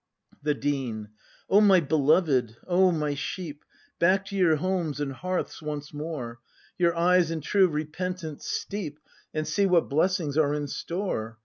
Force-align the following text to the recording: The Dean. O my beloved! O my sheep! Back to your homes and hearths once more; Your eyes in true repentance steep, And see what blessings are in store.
The 0.41 0.55
Dean. 0.55 1.09
O 1.47 1.61
my 1.61 1.79
beloved! 1.79 2.57
O 2.65 2.91
my 2.91 3.13
sheep! 3.13 3.63
Back 3.99 4.25
to 4.25 4.35
your 4.35 4.55
homes 4.55 4.99
and 4.99 5.13
hearths 5.13 5.61
once 5.61 5.93
more; 5.93 6.39
Your 6.79 6.95
eyes 6.97 7.29
in 7.29 7.39
true 7.41 7.67
repentance 7.67 8.47
steep, 8.47 8.97
And 9.31 9.47
see 9.47 9.67
what 9.67 9.89
blessings 9.89 10.39
are 10.39 10.55
in 10.55 10.67
store. 10.69 11.37